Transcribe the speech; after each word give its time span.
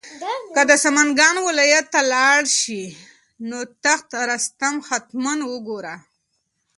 که 0.55 0.61
د 0.69 0.71
سمنګان 0.83 1.35
ولایت 1.47 1.85
ته 1.93 2.01
لاړ 2.13 2.41
شې 2.59 2.83
نو 3.49 3.57
تخت 3.83 4.09
رستم 4.29 4.75
حتماً 4.87 5.33
وګوره. 5.51 5.95